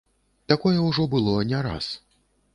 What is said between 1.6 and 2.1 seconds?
раз.